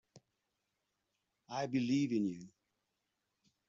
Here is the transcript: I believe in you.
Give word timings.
I 1.47 1.67
believe 1.67 2.11
in 2.11 2.25
you. 2.25 2.47